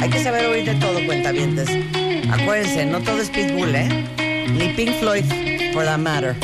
Hay 0.00 0.10
que 0.10 0.22
saber 0.22 0.46
oír 0.46 0.64
de 0.64 0.74
todo, 0.76 1.04
cuentavientes. 1.06 1.68
Acuérdense, 2.30 2.86
no 2.86 3.00
todo 3.00 3.20
es 3.20 3.30
Pitbull, 3.30 3.74
¿eh? 3.74 3.88
Ni 4.52 4.68
Pink 4.74 4.94
Floyd, 5.00 5.24
for 5.72 5.84
that 5.84 5.98
matter. 5.98 6.36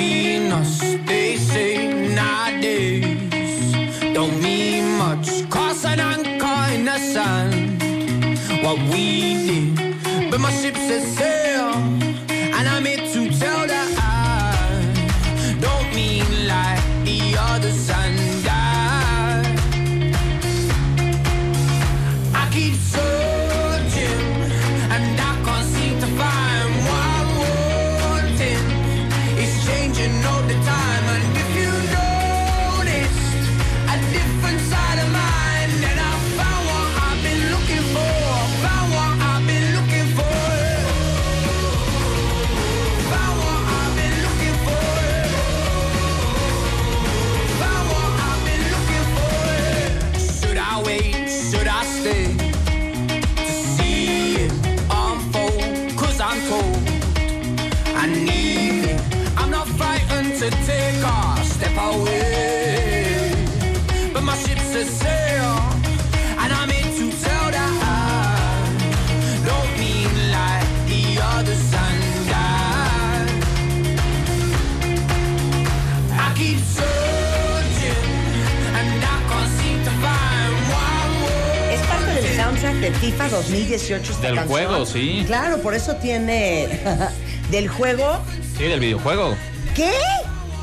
Between 0.00 0.52
us. 0.52 0.80
They 1.06 1.36
say 1.36 2.14
nowadays 2.14 3.72
don't 4.14 4.40
mean 4.42 4.96
much. 4.98 5.48
Cross 5.50 5.84
an 5.84 6.00
anchor 6.00 6.74
in 6.74 6.84
the 6.84 6.98
sand. 6.98 7.82
What 8.64 8.78
we 8.92 9.04
did, 9.46 10.30
but 10.30 10.40
my 10.40 10.52
ship 10.52 10.76
set 10.76 11.02
But 64.72 64.78
my 64.78 64.84
ship's 64.84 64.92
a 64.92 65.04
sail, 65.04 65.54
and 66.38 66.52
I'm 66.52 66.68
here 66.70 66.92
to 66.98 67.06
tell 67.24 67.50
that 67.50 67.72
I 67.82 69.44
don't 69.48 69.72
mean 69.78 70.12
like 70.30 70.70
the 70.86 71.02
others 71.22 71.72
and 71.74 72.30
I. 72.30 73.26
I 76.12 76.34
keep 76.36 76.58
searching, 76.60 78.04
and 78.78 78.88
I 79.02 79.16
can't 79.28 79.50
seem 79.60 79.78
to 79.84 79.90
find 80.04 80.54
what 80.70 80.90
I'm 81.02 81.72
Es 81.74 81.80
parte 81.88 82.10
del 82.14 82.36
soundtrack 82.36 82.74
Fíjate, 82.76 82.98
FIFA 83.00 83.28
2018 83.28 84.12
esta 84.12 84.22
Del 84.22 84.34
canción. 84.36 84.48
juego, 84.48 84.86
sí. 84.86 85.24
Claro, 85.26 85.58
por 85.62 85.74
eso 85.74 85.96
tiene 85.96 86.68
del 87.50 87.68
juego. 87.68 88.20
Sí, 88.56 88.64
del 88.64 88.80
videojuego. 88.80 89.34
¿Qué? 89.74 89.92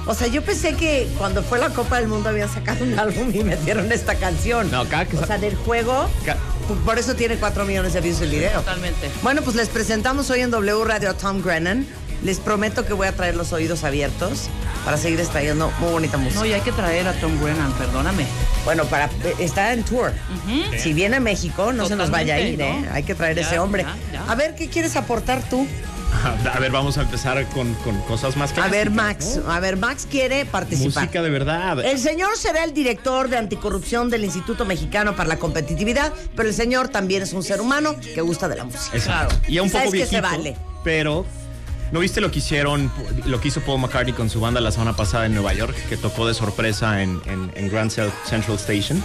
O 0.07 0.13
sea, 0.13 0.27
yo 0.27 0.41
pensé 0.41 0.73
que 0.75 1.07
cuando 1.17 1.43
fue 1.43 1.59
la 1.59 1.69
Copa 1.69 1.97
del 1.99 2.07
Mundo 2.07 2.29
habían 2.29 2.49
sacado 2.49 2.83
un 2.85 2.97
álbum 2.97 3.29
y 3.33 3.43
metieron 3.43 3.91
esta 3.91 4.15
canción. 4.15 4.71
No, 4.71 4.85
cada 4.87 5.05
que 5.05 5.17
O 5.17 5.25
sea, 5.25 5.37
del 5.37 5.55
juego, 5.55 6.09
pues, 6.67 6.79
por 6.85 6.97
eso 6.97 7.15
tiene 7.15 7.35
4 7.35 7.65
millones 7.65 7.93
de 7.93 8.01
views 8.01 8.21
el 8.21 8.29
video. 8.31 8.59
Totalmente. 8.61 9.09
Bueno, 9.21 9.41
pues 9.41 9.55
les 9.55 9.67
presentamos 9.67 10.29
hoy 10.29 10.41
en 10.41 10.51
W 10.51 10.85
Radio 10.85 11.09
a 11.09 11.13
Tom 11.13 11.41
Grennan. 11.41 11.85
Les 12.23 12.39
prometo 12.39 12.83
que 12.85 12.93
voy 12.93 13.05
a 13.07 13.11
traer 13.11 13.35
los 13.35 13.53
oídos 13.53 13.83
abiertos 13.83 14.49
para 14.83 14.97
seguir 14.97 15.19
extrayendo 15.19 15.71
muy 15.79 15.91
bonita 15.91 16.17
música. 16.17 16.39
No, 16.39 16.45
y 16.47 16.53
hay 16.53 16.61
que 16.61 16.71
traer 16.71 17.07
a 17.07 17.13
Tom 17.13 17.39
Brennan, 17.39 17.71
perdóname. 17.73 18.25
Bueno, 18.65 18.85
para 18.85 19.05
eh, 19.05 19.35
está 19.39 19.71
en 19.73 19.83
tour. 19.83 20.13
Si 20.79 20.93
viene 20.93 21.17
a 21.17 21.19
México, 21.19 21.73
no 21.73 21.85
se 21.85 21.95
nos 21.95 22.09
vaya 22.09 22.35
a 22.35 22.39
ir, 22.39 22.59
¿eh? 22.59 22.85
Hay 22.91 23.03
que 23.03 23.13
traer 23.13 23.35
Ya, 23.35 23.41
ese 23.43 23.59
hombre. 23.59 23.83
ya, 23.83 23.95
ya. 24.25 24.31
A 24.31 24.35
ver, 24.35 24.55
¿qué 24.55 24.67
quieres 24.67 24.95
aportar 24.95 25.43
tú? 25.47 25.67
A 26.53 26.59
ver, 26.59 26.71
vamos 26.71 26.97
a 26.97 27.01
empezar 27.01 27.45
con, 27.49 27.73
con 27.75 27.99
cosas 28.01 28.35
más 28.37 28.51
A 28.51 28.55
clásicas. 28.55 28.71
ver, 28.71 28.89
Max. 28.91 29.39
¿no? 29.43 29.51
A 29.51 29.59
ver, 29.59 29.77
Max 29.77 30.07
quiere 30.09 30.45
participar. 30.45 31.03
Música 31.03 31.21
de 31.21 31.29
verdad. 31.29 31.79
El 31.85 31.99
señor 31.99 32.35
será 32.37 32.63
el 32.63 32.73
director 32.73 33.29
de 33.29 33.37
anticorrupción 33.37 34.09
del 34.09 34.23
Instituto 34.25 34.65
Mexicano 34.65 35.15
para 35.15 35.29
la 35.29 35.37
Competitividad, 35.37 36.11
pero 36.35 36.49
el 36.49 36.55
señor 36.55 36.87
también 36.89 37.23
es 37.23 37.33
un 37.33 37.43
ser 37.43 37.61
humano 37.61 37.95
que 37.99 38.21
gusta 38.21 38.47
de 38.47 38.55
la 38.55 38.63
música. 38.63 38.95
Exacto. 38.97 39.35
Y 39.47 39.57
es 39.57 39.63
un 39.63 39.69
¿Sabes 39.69 39.85
poco 39.87 39.91
que 39.91 39.97
viejito, 39.97 40.15
se 40.17 40.21
vale? 40.21 40.57
pero 40.83 41.25
¿no 41.91 41.99
viste 41.99 42.19
lo 42.21 42.31
que 42.31 42.39
hicieron, 42.39 42.91
lo 43.25 43.39
que 43.39 43.47
hizo 43.47 43.61
Paul 43.61 43.79
McCartney 43.81 44.13
con 44.13 44.29
su 44.29 44.39
banda 44.39 44.59
la 44.61 44.71
semana 44.71 44.95
pasada 44.95 45.25
en 45.25 45.33
Nueva 45.33 45.53
York, 45.53 45.75
que 45.89 45.97
tocó 45.97 46.27
de 46.27 46.33
sorpresa 46.33 47.01
en, 47.01 47.19
en- 47.25 47.51
en 47.55 47.69
Grand 47.69 47.89
Central 47.91 48.57
Station? 48.57 49.03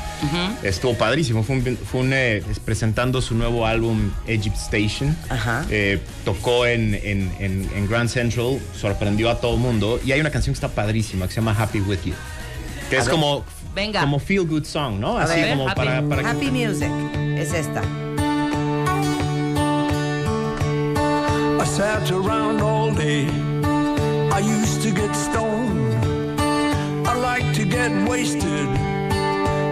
Estuvo 0.62 0.94
padrísimo, 0.94 1.42
fue, 1.42 1.56
un, 1.56 1.76
fue 1.90 2.00
un, 2.00 2.12
eh, 2.12 2.42
es 2.50 2.58
presentando 2.58 3.20
su 3.22 3.34
nuevo 3.34 3.66
álbum 3.66 4.10
Egypt 4.26 4.56
Station. 4.56 5.16
Eh, 5.70 6.00
tocó 6.24 6.66
en, 6.66 6.94
en- 6.94 7.88
Grand 7.88 8.08
Central, 8.08 8.58
sorprendió 8.78 9.30
a 9.30 9.40
todo 9.40 9.54
el 9.54 9.60
mundo 9.60 10.00
y 10.04 10.12
hay 10.12 10.20
una 10.20 10.30
canción 10.30 10.54
que 10.54 10.58
está 10.58 10.68
padrísima 10.68 11.26
que 11.26 11.34
se 11.34 11.40
llama 11.40 11.54
Happy 11.58 11.80
With 11.80 11.98
You. 12.04 12.14
Que 12.90 12.96
es 12.98 13.04
ver. 13.06 13.12
como, 13.12 13.44
Venga. 13.74 14.00
como 14.00 14.18
feel 14.18 14.46
good 14.46 14.64
song, 14.64 14.98
¿no? 14.98 15.18
A 15.18 15.22
Así 15.24 15.40
ver, 15.40 15.50
como 15.50 15.68
happy- 15.68 15.76
para, 15.76 16.02
para 16.08 16.30
Happy 16.30 16.50
Music 16.50 16.90
es 17.36 17.52
esta. 17.54 17.82
I 21.62 21.64
sat 21.64 22.10
around 22.10 22.60
all 22.60 22.92
day. 22.92 23.28
I 24.32 24.40
used 24.40 24.82
to 24.82 24.90
get 24.90 25.14
stoned. 25.14 25.94
I 27.06 27.14
like 27.14 27.54
to 27.54 27.64
get 27.64 27.92
wasted. 28.08 28.66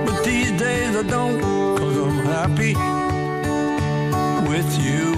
But 0.07 0.23
these 0.23 0.53
days 0.53 0.95
I 0.95 1.03
don't, 1.03 1.41
cause 1.77 1.97
I'm 1.97 2.21
happy 2.39 2.75
with 4.49 4.71
you. 4.87 5.17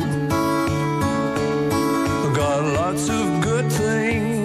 I 2.25 2.33
got 2.35 2.64
lots 2.81 3.11
of 3.11 3.43
good 3.43 3.71
things 3.71 4.42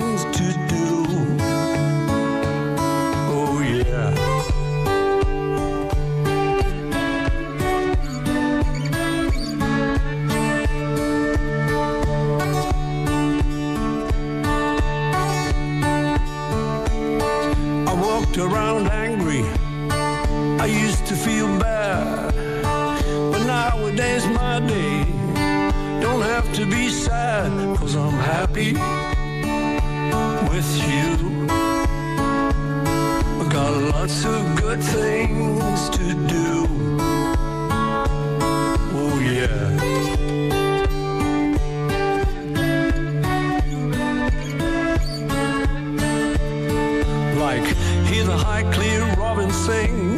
high 48.37 48.63
clear 48.73 49.03
robin 49.15 49.51
sing. 49.51 50.17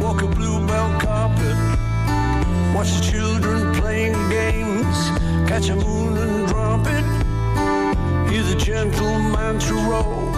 Walk 0.00 0.22
a 0.22 0.26
bluebell 0.26 1.00
carpet. 1.00 1.56
Watch 2.74 2.90
the 2.96 3.02
children 3.12 3.74
playing 3.74 4.14
games. 4.28 4.96
Catch 5.48 5.68
a 5.68 5.76
moon 5.76 6.16
and 6.16 6.48
drop 6.48 6.86
it. 6.86 7.04
Hear 8.30 8.42
the 8.42 8.56
gentle 8.56 9.18
mantra 9.34 9.76
roll 9.76 10.34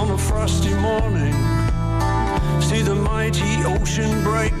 on 0.00 0.10
a 0.10 0.18
frosty 0.18 0.74
morning. 0.74 1.34
See 2.60 2.82
the 2.82 2.94
mighty 2.94 3.64
ocean 3.64 4.22
break 4.22 4.58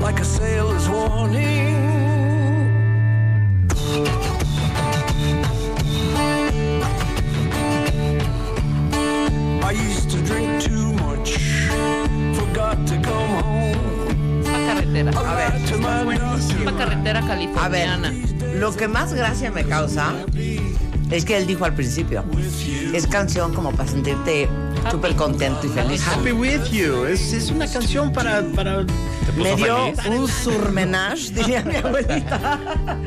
like 0.00 0.20
a 0.20 0.24
sailor's 0.24 0.88
warning 0.88 1.74
carretera. 15.02 15.30
A 15.30 15.34
ver. 15.34 16.20
Esta 16.38 16.76
carretera 16.76 17.18
A 17.20 17.22
ver, 17.22 17.28
californiana. 17.28 18.12
lo 18.58 18.74
que 18.74 18.88
más 18.88 19.12
gracia 19.12 19.50
me 19.50 19.64
causa 19.64 20.12
es 21.10 21.24
que 21.24 21.36
él 21.36 21.46
dijo 21.46 21.64
al 21.64 21.74
principio, 21.74 22.24
es 22.92 23.06
canción 23.06 23.52
como 23.54 23.72
para 23.72 23.88
sentirte 23.88 24.48
súper 24.90 25.14
contento 25.16 25.66
y 25.66 25.70
feliz. 25.70 26.06
Happy 26.06 26.32
With 26.32 26.64
You. 26.72 27.04
Es, 27.06 27.32
es 27.32 27.50
una 27.50 27.66
canción 27.66 28.12
para... 28.12 28.42
para 28.54 28.84
Me 29.36 29.56
dio 29.56 29.76
un 30.10 30.28
surmenage, 30.28 31.32
diría 31.32 31.62
mi 31.62 31.76
abuelita. 31.76 32.58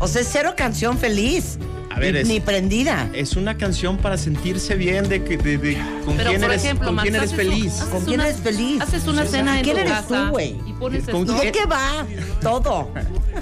O 0.00 0.06
sea, 0.06 0.22
cero 0.22 0.54
canción 0.56 0.96
feliz. 0.96 1.58
A 1.98 2.00
ver, 2.00 2.14
ni, 2.14 2.20
es- 2.20 2.28
ni 2.28 2.40
prendida. 2.40 3.08
Es 3.12 3.36
una 3.36 3.56
canción 3.58 3.98
para 3.98 4.16
sentirse 4.16 4.74
bien 4.76 5.08
de, 5.08 5.22
que- 5.24 5.36
de, 5.36 5.58
de- 5.58 5.76
con 6.04 6.16
Pero, 6.16 6.30
quién 6.30 6.40
por 6.40 6.50
eres, 6.50 6.64
ejemplo, 6.64 6.86
con 6.86 6.94
Max, 6.96 7.04
quién 7.04 7.14
eres 7.16 7.30
un- 7.30 7.36
feliz. 7.36 7.72
¿Con 7.90 8.04
quién 8.04 8.20
una- 8.20 8.28
eres 8.28 8.40
feliz? 8.40 8.80
Haces 8.80 9.06
una 9.06 9.24
cena 9.26 9.58
en 9.58 9.64
¿Quién 9.64 9.76
tu 9.76 9.80
eres 9.82 9.92
casa 9.92 10.24
tú, 10.26 10.30
güey? 10.30 10.56
y 10.66 10.72
pones 10.72 11.04
¿Con 11.04 11.22
esto. 11.28 11.42
¿Y 11.42 11.46
de 11.46 11.52
qué 11.52 11.66
va? 11.66 12.06
Todo. 12.40 12.90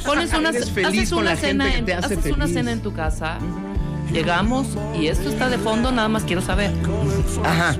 Pones 0.04 0.32
una, 0.32 0.48
Eres 0.50 0.70
feliz 0.70 0.86
haces 1.00 1.10
con 1.10 1.18
una 1.20 1.30
la 1.30 1.36
gente 1.36 1.48
cena 1.52 1.70
que 1.70 1.78
en, 1.78 1.84
te 1.86 1.94
hace 1.94 2.14
haces 2.14 2.32
una 2.32 2.46
cena 2.48 2.72
en 2.72 2.80
tu 2.80 2.92
casa. 2.92 3.38
Llegamos 4.12 4.68
y 4.98 5.08
esto 5.08 5.28
está 5.28 5.48
de 5.50 5.58
fondo, 5.58 5.90
nada 5.90 6.08
más 6.08 6.22
quiero 6.22 6.40
saber. 6.40 6.70
Ajá. 7.44 7.76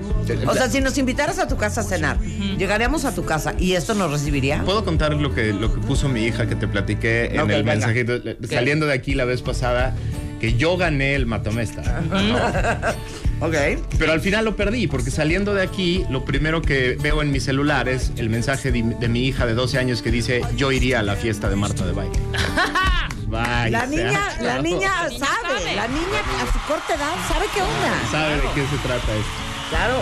O 0.49 0.55
sea, 0.55 0.69
si 0.69 0.81
nos 0.81 0.99
invitaras 0.99 1.39
a 1.39 1.47
tu 1.47 1.57
casa 1.57 1.83
a 1.83 1.85
cenar, 1.85 2.19
llegaríamos 2.59 3.05
a 3.05 3.15
tu 3.15 3.25
casa 3.25 3.55
y 3.59 3.73
esto 3.75 3.95
nos 3.95 4.11
recibiría. 4.11 4.63
¿Puedo 4.65 4.85
contar 4.85 5.15
lo 5.15 5.33
que, 5.33 5.53
lo 5.53 5.73
que 5.73 5.81
puso 5.81 6.09
mi 6.09 6.25
hija 6.25 6.47
que 6.47 6.57
te 6.57 6.67
platiqué 6.67 7.27
en 7.27 7.41
el 7.43 7.47
venga. 7.63 7.63
mensajito? 7.77 8.15
Saliendo 8.51 8.87
de 8.87 8.95
aquí 8.95 9.15
la 9.15 9.25
vez 9.25 9.41
pasada, 9.41 9.95
que 10.41 10.55
yo 10.55 10.77
gané 10.77 11.15
el 11.15 11.27
matamesta. 11.27 12.03
Ok. 13.39 13.55
Pero 13.99 14.13
al 14.13 14.23
final 14.23 14.47
lo 14.47 14.57
perdí, 14.57 14.87
porque 14.87 15.11
saliendo 15.11 15.53
de 15.53 15.63
aquí, 15.63 16.07
lo 16.09 16.25
primero 16.25 16.63
que 16.63 16.97
veo 16.99 17.21
en 17.21 17.31
mi 17.31 17.39
celular 17.39 17.87
es 17.87 18.13
el 18.17 18.31
mensaje 18.31 18.73
de, 18.73 18.83
de 18.83 19.09
mi 19.09 19.27
hija 19.27 19.45
de 19.45 19.53
12 19.53 19.79
años 19.79 20.01
que 20.01 20.11
dice: 20.11 20.41
Yo 20.57 20.73
iría 20.73 21.01
a 21.01 21.03
la 21.03 21.17
fiesta 21.17 21.51
de 21.51 21.57
Marta 21.57 21.85
de 21.85 21.93
baile. 21.93 22.15
Bye, 23.27 23.71
La 23.71 23.87
niña, 23.87 24.39
la 24.41 24.63
niña 24.63 24.91
sabe, 25.11 25.75
la 25.75 25.89
niña 25.89 26.21
a 26.41 26.53
su 26.53 26.59
corta 26.67 26.95
edad 26.95 27.15
sabe 27.29 27.47
qué 27.53 27.61
onda. 27.61 28.11
¿Sabe 28.11 28.37
de 28.37 28.43
qué 28.55 28.67
se 28.69 28.77
trata 28.83 29.13
esto? 29.13 29.31
Claro. 29.69 29.97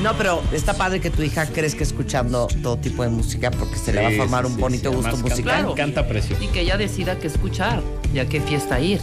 No, 0.00 0.16
pero 0.16 0.42
está 0.52 0.74
padre 0.74 1.00
que 1.00 1.10
tu 1.10 1.22
hija 1.22 1.46
crezca 1.46 1.82
escuchando 1.82 2.48
todo 2.62 2.78
tipo 2.78 3.02
de 3.02 3.08
música 3.08 3.50
porque 3.50 3.76
se 3.76 3.92
le 3.92 4.02
va 4.02 4.08
a 4.08 4.12
formar 4.12 4.46
sí, 4.46 4.52
un 4.52 4.58
bonito 4.58 4.90
sí, 4.90 4.96
gusto 4.96 5.16
musical. 5.18 5.42
Claro. 5.42 5.74
Canta 5.74 6.06
precioso. 6.06 6.42
Y 6.42 6.48
que 6.48 6.60
ella 6.60 6.76
decida 6.76 7.18
qué 7.18 7.26
escuchar, 7.26 7.82
ya 8.14 8.26
qué 8.26 8.40
fiesta 8.40 8.80
ir. 8.80 9.00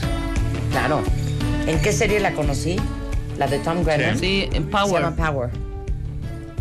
Claro. 0.72 1.02
¿En 1.68 1.82
qué 1.82 1.92
serie 1.92 2.20
la 2.20 2.34
conocí? 2.34 2.78
La 3.38 3.48
de 3.48 3.60
Tom 3.60 3.84
Grennan. 3.84 4.20
Sí, 4.20 4.50
en 4.54 4.66
Se 4.66 4.70
Power. 4.70 5.02
llama 5.04 5.16
Power. 5.16 5.50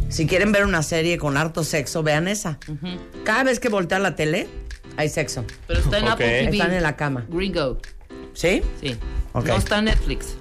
Si 0.08 0.26
quieren 0.26 0.52
ver 0.52 0.64
una 0.64 0.82
serie 0.82 1.18
con 1.18 1.36
harto 1.36 1.64
sexo, 1.64 2.02
vean 2.02 2.28
esa. 2.28 2.58
Cada 3.24 3.44
vez 3.44 3.60
que 3.60 3.68
voltea 3.68 3.98
la 3.98 4.14
tele, 4.16 4.48
hay 4.96 5.08
sexo. 5.08 5.44
Pero 5.66 5.80
está 5.80 5.98
en. 5.98 6.08
Apple 6.08 6.26
TV. 6.44 6.56
Están 6.56 6.72
en 6.72 6.82
la 6.82 6.96
cama. 6.96 7.26
Gringo. 7.28 7.78
¿Sí? 8.32 8.62
Sí. 8.80 8.96
Ok. 9.32 9.46
No 9.46 9.56
está 9.56 9.78
en 9.78 9.86
Netflix. 9.86 10.36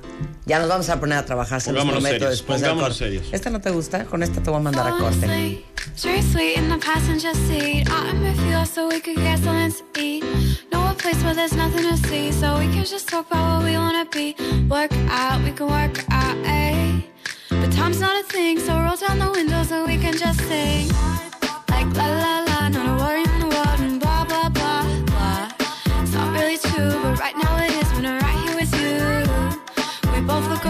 Ya 0.45 0.59
nos 0.59 0.69
vamos 0.69 0.89
a 0.89 0.99
poner 0.99 1.17
a 1.17 1.25
trabajar, 1.25 1.59
se 1.61 1.73
los 1.73 1.83
prometo 1.83 2.07
serios, 2.07 2.29
después 2.31 2.61
del 2.61 2.75
corte. 2.75 2.93
serios. 2.93 3.25
¿Esta 3.31 3.49
no 3.49 3.59
te 3.59 3.69
gusta? 3.71 4.05
Con 4.05 4.23
esta 4.23 4.41
te 4.41 4.49
voy 4.49 4.59
a 4.59 4.63
mandar 4.63 4.87
a 4.87 4.97
corte. 4.97 5.65
Seriously, 5.95 6.55
in 6.55 6.69
the 6.69 6.77
passenger 6.77 7.33
seat. 7.47 7.89
I'm 7.89 8.21
with 8.21 8.39
you 8.49 8.65
so 8.65 8.87
we 8.87 8.99
could 9.01 9.17
get 9.17 9.39
something 9.39 9.71
to 9.71 9.99
eat. 10.01 10.23
Know 10.71 10.87
a 10.89 10.93
place 10.93 11.21
where 11.23 11.33
there's 11.33 11.53
nothing 11.53 11.83
to 11.83 11.97
see, 12.07 12.31
so 12.31 12.57
we 12.59 12.67
can 12.67 12.85
just 12.85 13.07
talk 13.09 13.27
about 13.31 13.57
what 13.57 13.65
we 13.65 13.75
wanna 13.77 14.05
be. 14.05 14.35
Work 14.69 14.91
out, 15.09 15.41
we 15.43 15.51
can 15.51 15.67
work 15.67 16.03
out, 16.11 16.37
eh? 16.45 17.01
But 17.49 17.71
time's 17.71 17.99
not 17.99 18.15
a 18.19 18.23
thing, 18.23 18.59
so 18.59 18.73
roll 18.79 18.95
down 18.95 19.19
the 19.19 19.31
window 19.31 19.63
so 19.63 19.85
we 19.85 19.97
can 19.97 20.15
just 20.17 20.39
sing. 20.47 20.87
Like 21.69 21.87
la 21.95 22.05
la 22.05 22.43
la, 22.45 22.69
not 22.69 22.87
a 22.87 23.03
worry 23.03 23.26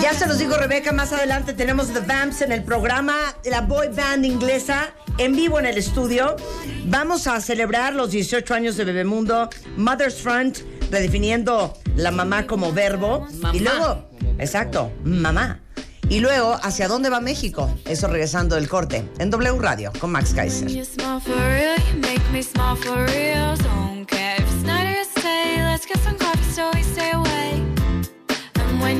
Ya 0.07 0.13
se 0.13 0.25
los 0.25 0.39
digo, 0.39 0.55
Rebeca, 0.55 0.93
más 0.93 1.11
adelante 1.11 1.51
tenemos 1.51 1.91
The 1.91 1.99
Vamps 1.99 2.41
en 2.41 2.53
el 2.53 2.63
programa, 2.63 3.13
la 3.43 3.59
boy 3.59 3.89
band 3.89 4.23
inglesa, 4.23 4.93
en 5.17 5.35
vivo 5.35 5.59
en 5.59 5.65
el 5.65 5.77
estudio. 5.77 6.37
Vamos 6.85 7.27
a 7.27 7.41
celebrar 7.41 7.93
los 7.93 8.11
18 8.11 8.53
años 8.53 8.77
de 8.77 8.85
Bebemundo, 8.85 9.49
Mother's 9.75 10.21
Front, 10.21 10.59
redefiniendo 10.89 11.77
la 11.97 12.11
mamá 12.11 12.47
como 12.47 12.71
verbo. 12.71 13.27
Y 13.51 13.59
luego, 13.59 14.09
exacto, 14.39 14.93
mamá. 15.03 15.59
Y 16.07 16.21
luego, 16.21 16.57
¿hacia 16.63 16.87
dónde 16.87 17.09
va 17.09 17.19
México? 17.19 17.69
Eso 17.83 18.07
regresando 18.07 18.55
del 18.55 18.69
corte, 18.69 19.03
en 19.19 19.29
W 19.29 19.59
Radio, 19.59 19.91
con 19.99 20.13
Max 20.13 20.33
Kaiser. 20.33 20.69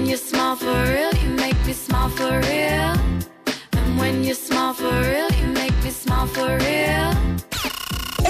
you 0.08 0.16
smile 0.16 0.56
for 0.56 0.84
real, 0.84 1.14
you 1.16 1.30
make 1.32 1.58
me 1.66 1.74
smile 1.74 2.10
for 2.10 2.40
real. 2.40 2.94
And 3.74 3.98
when 3.98 4.24
you 4.24 4.34
smile 4.34 4.74
for 4.74 4.90
real, 4.90 5.30
you 5.32 5.48
make 5.48 5.76
me 5.84 5.90
smile 5.90 6.28
for 6.28 6.58
real. 6.58 7.47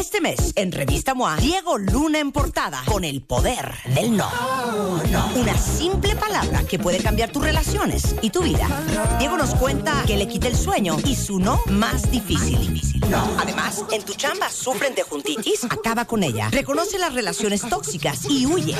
Este 0.07 0.21
mes, 0.21 0.53
en 0.55 0.71
Revista 0.71 1.13
MOA, 1.13 1.35
Diego 1.35 1.77
Luna 1.77 2.19
en 2.19 2.31
portada 2.31 2.81
con 2.85 3.03
el 3.03 3.21
poder 3.21 3.73
del 3.93 4.15
no. 4.15 4.29
Una 5.35 5.57
simple 5.57 6.15
palabra 6.15 6.63
que 6.63 6.79
puede 6.79 6.99
cambiar 6.99 7.29
tus 7.29 7.43
relaciones 7.43 8.15
y 8.21 8.29
tu 8.29 8.41
vida. 8.41 8.69
Diego 9.19 9.35
nos 9.35 9.53
cuenta 9.55 10.05
que 10.07 10.15
le 10.15 10.29
quita 10.29 10.47
el 10.47 10.55
sueño 10.55 10.95
y 11.03 11.13
su 11.13 11.39
no 11.39 11.59
más 11.65 12.09
difícil. 12.09 12.81
Además, 13.37 13.83
en 13.91 14.01
tu 14.03 14.13
chamba 14.13 14.49
sufren 14.49 14.95
de 14.95 15.03
juntitis, 15.03 15.65
acaba 15.65 16.05
con 16.05 16.23
ella. 16.23 16.47
Reconoce 16.51 16.97
las 16.97 17.13
relaciones 17.13 17.67
tóxicas 17.67 18.29
y 18.29 18.45
huye. 18.45 18.75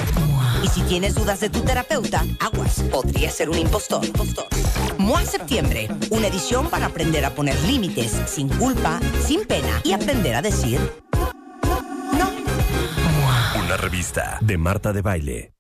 Y 0.64 0.70
si 0.70 0.80
tienes 0.84 1.16
dudas 1.16 1.42
de 1.42 1.50
tu 1.50 1.60
terapeuta, 1.60 2.26
aguas, 2.40 2.84
podría 2.90 3.30
ser 3.32 3.50
un 3.50 3.58
impostor. 3.58 4.00
MOA 5.08 5.24
Septiembre, 5.24 5.88
una 6.10 6.28
edición 6.28 6.70
para 6.70 6.88
aprender 6.88 7.24
a 7.24 7.30
poner 7.30 7.58
límites 7.62 8.12
sin 8.26 8.50
culpa, 8.50 9.00
sin 9.26 9.46
pena 9.46 9.80
y 9.86 9.94
aprender 9.94 10.36
a 10.36 10.42
decir 10.42 10.82
Una 13.64 13.78
revista 13.78 14.38
de 14.42 14.58
Marta 14.58 14.92
de 14.92 15.02
Baile. 15.02 15.57